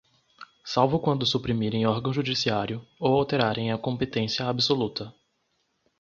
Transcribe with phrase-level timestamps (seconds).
[0.65, 5.13] salvo quando suprimirem órgão judiciário ou alterarem a competência absoluta.